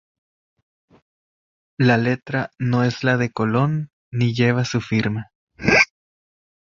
[1.77, 5.29] La letra no es la de Colón ni lleva su firma.